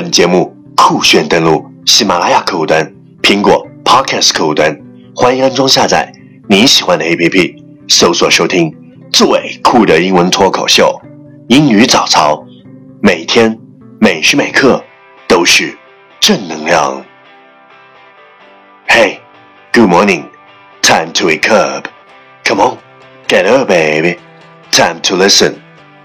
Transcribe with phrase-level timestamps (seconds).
[0.00, 2.88] 本节目酷炫登录喜马拉雅客户端、
[3.20, 4.72] 苹果 Podcast 客户端，
[5.12, 6.12] 欢迎安装下载
[6.48, 8.72] 你喜欢的 APP，搜索收听
[9.12, 9.26] 最
[9.60, 10.96] 酷的英文脱口秀——
[11.50, 12.40] 英语早操，
[13.02, 13.58] 每天
[13.98, 14.80] 每时每刻
[15.26, 15.76] 都是
[16.20, 17.04] 正能量。
[18.86, 19.18] Hey,
[19.72, 20.26] good morning.
[20.80, 21.88] Time to wake up.
[22.44, 22.76] Come on,
[23.26, 24.18] get up, baby.
[24.70, 25.54] Time to listen.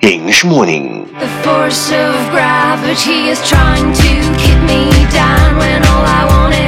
[0.00, 1.06] English morning.
[1.18, 6.67] The force of gravity is trying to keep me down when all I want is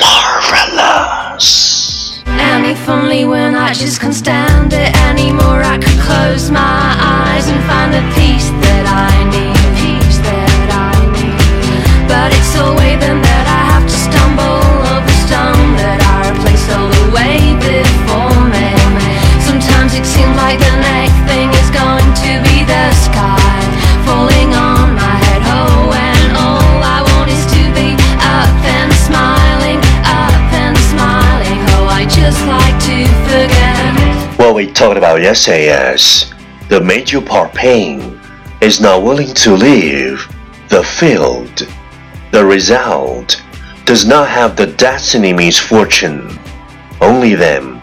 [0.00, 1.48] marvelous.
[2.26, 6.19] And if only when I just can't stand it anymore, I could close
[34.79, 36.31] talked about yesterday is
[36.69, 38.19] the major part pain
[38.61, 40.25] is not willing to leave
[40.69, 41.67] the field.
[42.31, 43.41] The result
[43.85, 46.39] does not have the destiny misfortune.
[47.01, 47.81] Only them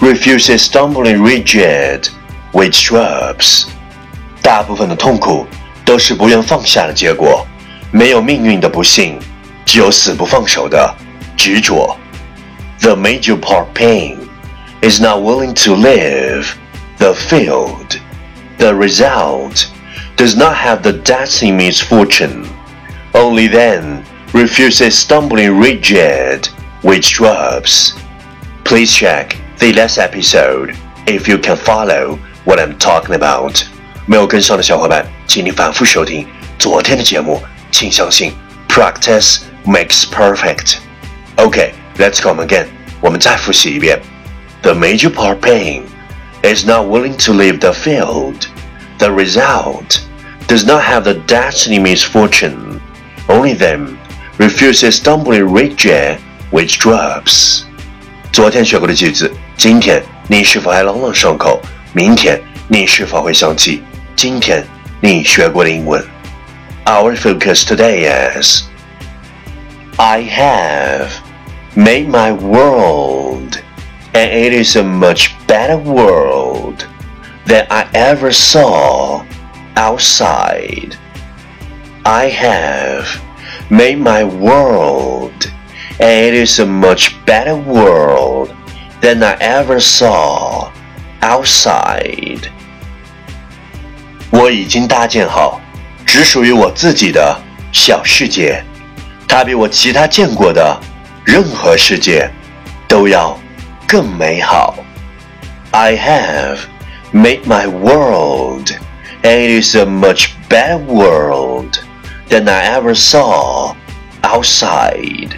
[0.00, 2.08] refuses stumbling rigid
[2.52, 3.66] which drops.
[4.42, 5.46] 大部分的痛苦
[5.84, 7.46] 都是不愿放下的结果，
[7.90, 9.18] 没有命运的不幸，
[9.64, 10.94] 只有死不放手的
[11.36, 11.96] 执着。
[12.80, 14.16] The major part pain
[14.82, 16.56] is not willing to live
[16.98, 18.00] the field.
[18.58, 19.70] The result
[20.16, 22.46] does not have the destiny misfortune.
[23.12, 26.48] Only then refuses stumbling rigid
[26.82, 27.94] which drops.
[28.64, 33.64] Please check the last episode if you can follow what I'm talking about.
[34.06, 36.26] 没有跟上的小伙伴，请你反复收听
[36.58, 37.42] 昨天的节目。
[37.70, 38.32] 请相信，
[38.68, 40.76] practice makes perfect.
[41.36, 42.66] Okay, let's come again.
[43.00, 44.00] 我们再复习一遍。
[44.62, 45.84] The major part pain
[46.42, 48.48] is not willing to leave the field.
[48.98, 50.00] The result
[50.46, 52.80] does not have the destiny misfortune.
[53.28, 53.98] Only then
[54.38, 56.18] refuses stumbling rigid
[56.50, 57.64] which drops.
[58.32, 61.60] 昨天学过的句子，今天你是否还朗朗上口？
[61.92, 63.82] 明天你是否会想起
[64.16, 64.64] 今天
[65.00, 66.04] 你学过的英文？
[66.84, 68.62] Our focus today is
[69.96, 71.10] I have
[71.76, 73.27] made my world,
[74.12, 76.86] and it is a much better world
[77.46, 79.22] than I ever saw
[79.76, 80.96] outside.
[82.04, 83.06] I have
[83.68, 85.50] made my world,
[85.98, 88.50] and it is a much better world
[89.00, 90.70] than I ever saw
[91.20, 92.48] outside.
[94.30, 95.60] 我已经搭建好
[96.04, 97.40] 只属于我自己的
[97.72, 98.62] 小世界，
[99.28, 100.80] 它比我其他见过的
[101.24, 102.30] 任何世界
[102.86, 103.38] 都要
[103.88, 104.76] 更美好。
[105.70, 106.58] I have
[107.12, 108.70] made my world,
[109.22, 111.78] and it is a much better world
[112.28, 113.74] than I ever saw
[114.22, 115.36] outside.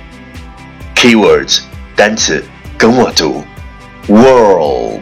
[0.95, 1.61] Keywords
[1.95, 2.45] 单词
[2.77, 3.45] 跟我读，
[4.09, 5.01] world,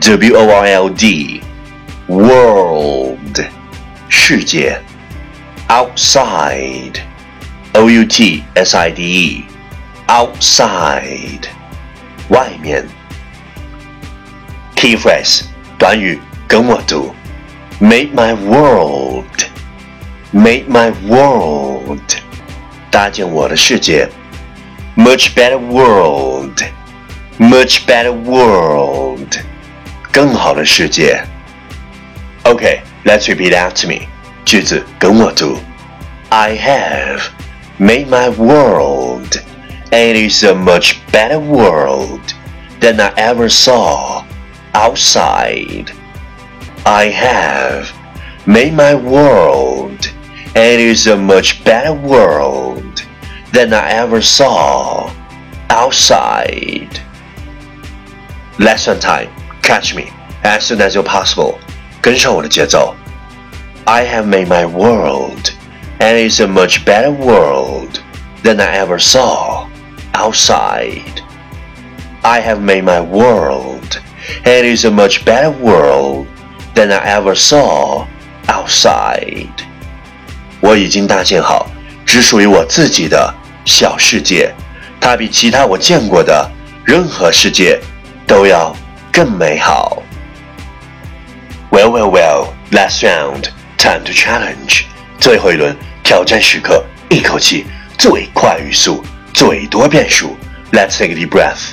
[0.00, 1.40] w o r l d,
[2.08, 3.44] world
[4.08, 4.80] 世界，
[5.68, 7.00] outside,
[7.72, 9.44] o u t s i d e,
[10.08, 11.48] outside
[12.28, 12.86] 外面。
[14.74, 15.42] Key phrase
[15.78, 17.14] 短语跟我读，
[17.78, 19.24] Make my world,
[20.30, 22.00] make my world
[22.90, 24.08] 搭建我的世界，
[24.96, 26.62] Much better world,
[27.38, 29.36] much better world
[30.10, 31.22] 更好的世界。
[32.44, 34.06] Okay, let's repeat after me.
[34.44, 35.58] 句子跟我读。
[36.28, 37.20] I have
[37.78, 39.49] made my world, and
[39.92, 42.34] it is a much better world
[42.80, 44.26] than I ever saw
[44.74, 45.92] outside.
[46.84, 47.92] I have
[48.46, 50.12] made my world,
[50.54, 53.04] and it is a much better world
[53.52, 55.12] than I ever saw
[55.70, 57.00] outside.
[58.58, 59.30] Lesson time.
[59.62, 60.12] Catch me
[60.44, 61.58] as soon as you're possible.
[62.02, 62.94] 跟上我的节奏。
[63.84, 65.52] I have made my world,
[66.00, 68.00] and it's a much better world
[68.42, 69.49] than I ever saw
[70.12, 71.22] outside.
[72.22, 74.00] I have made my world,
[74.44, 76.26] and it's a much better world
[76.74, 78.06] than I ever saw
[78.46, 79.48] outside.
[80.60, 81.68] 我已经搭建好
[82.04, 83.32] 只属于我自己的
[83.64, 84.52] 小世界，
[85.00, 86.50] 它比其他我见过的
[86.84, 87.80] 任何世界
[88.26, 88.74] 都要
[89.12, 90.02] 更美好。
[91.70, 92.48] Well, well, well.
[92.72, 94.86] Last round, time to challenge.
[95.20, 97.64] 最后一轮挑战时刻，一口气
[97.96, 100.35] 最快语速， 最多变数。
[100.71, 101.70] Let's take a deep breath.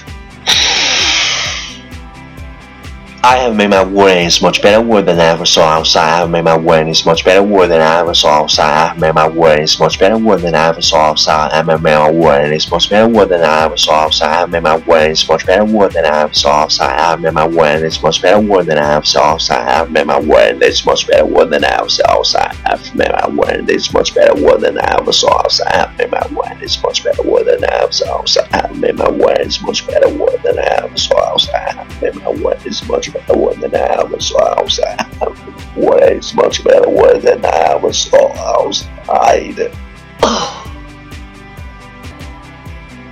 [3.28, 6.08] I have made my it's much better world than I ever saw outside.
[6.08, 6.56] I have made my
[6.88, 8.72] it's much better world than I ever saw outside.
[8.72, 9.28] I have made my
[9.60, 11.52] it's much better world than I ever saw outside.
[11.52, 14.30] I have made my it's much better world than I ever saw outside.
[14.30, 16.98] I have made my it's much better world than I ever saw outside.
[16.98, 19.69] I have made my it's much better world than I ever saw outside.
[19.69, 20.16] I have made my
[20.58, 22.56] it's much better world than I ever saw outside.
[22.64, 23.28] I have made my
[23.69, 25.66] it's much better world than I ever saw outside.
[25.74, 28.48] I have made my it's much better world than I ever saw outside.
[28.52, 29.10] I have made my
[29.40, 31.88] it's much better world than I ever saw outside.
[32.00, 32.20] Them.
[32.24, 35.06] I world and it's much better world than I ever saw outside.
[35.74, 39.70] What is much better word than I ever saw outside.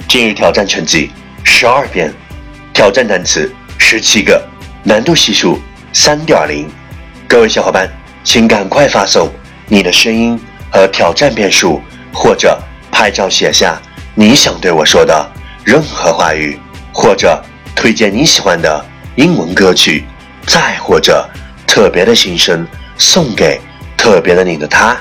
[0.08, 1.10] 今日挑战成绩
[1.44, 2.12] 十二遍，
[2.72, 4.42] 挑战单词十七个，
[4.82, 5.58] 难度系数
[5.92, 6.70] 三点零。
[7.28, 7.90] 各位小伙伴，
[8.24, 9.30] 请赶快发送
[9.68, 10.40] 你的声音
[10.70, 11.80] 和挑战遍数，
[12.12, 12.58] 或者
[12.90, 13.80] 拍照写下
[14.14, 15.30] 你想对我说的
[15.64, 16.58] 任何话语，
[16.92, 17.42] 或者
[17.76, 18.84] 推荐你喜欢的
[19.14, 20.04] 英文歌曲。
[20.46, 21.28] 再或者，
[21.66, 23.60] 特别的心声送给
[23.96, 24.96] 特别的你的他。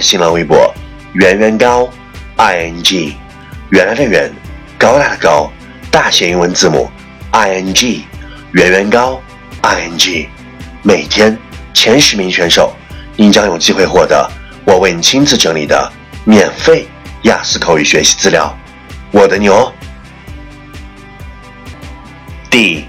[0.00, 0.74] 新浪微博
[1.12, 1.88] 圆圆高
[2.36, 3.14] i n g，
[3.70, 4.32] 原来的圆，
[4.76, 5.50] 高大的高，
[5.90, 6.90] 大写英文字母
[7.30, 8.04] i n g，
[8.52, 9.20] 圆圆高
[9.60, 10.28] i n g。
[10.82, 11.38] 每天
[11.72, 12.74] 前十名选手，
[13.16, 14.28] 您将有机会获得
[14.64, 15.92] 我为你亲自整理的
[16.24, 16.86] 免费
[17.22, 18.54] 雅思口语学习资料。
[19.10, 19.72] 我的牛，
[22.56, 22.84] 第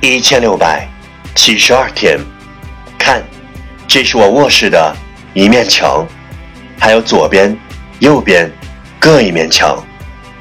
[0.00, 0.88] 一千六百。
[1.34, 2.18] 七十二天，
[2.96, 3.22] 看，
[3.86, 4.96] 这是我卧室的
[5.34, 6.06] 一面墙，
[6.78, 7.54] 还有左边、
[7.98, 8.50] 右边
[8.98, 9.76] 各一面墙。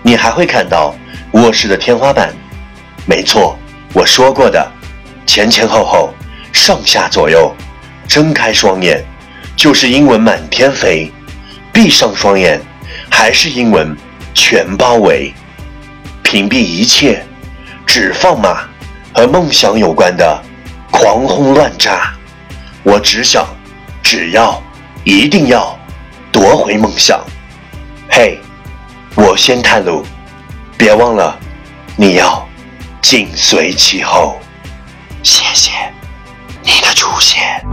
[0.02, 0.96] 你还会看到
[1.34, 2.34] 卧室的天花板。
[3.06, 3.60] 没错，
[3.92, 4.66] 我说过的，
[5.26, 6.14] 前前后后、
[6.54, 7.54] 上下左右，
[8.08, 9.04] 睁开双眼
[9.58, 11.12] 就是英文满天飞，
[11.74, 12.62] 闭上双眼
[13.10, 13.94] 还是英文
[14.34, 15.34] 全包围。
[16.24, 17.22] 屏蔽一切
[17.92, 18.70] 只放马
[19.16, 20.44] 和梦想有关的。
[20.92, 22.14] 狂轰乱炸，
[22.84, 23.44] 我只想，
[24.04, 24.62] 只要，
[25.04, 25.76] 一定要
[26.32, 27.20] 夺回梦想。
[28.08, 28.40] 嘿，
[29.16, 30.06] 我先探路，
[30.78, 31.36] 别忘了，
[31.96, 32.48] 你要
[33.02, 34.40] 紧随其后。
[35.24, 35.72] 谢谢
[36.62, 37.66] 你的出现。